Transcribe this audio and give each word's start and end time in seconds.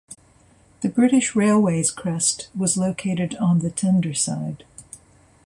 The 0.81 0.89
British 0.89 1.35
Railways 1.35 1.91
crest 1.91 2.49
was 2.57 2.75
located 2.75 3.35
on 3.35 3.59
the 3.59 3.69
tender 3.69 4.15
side. 4.15 4.65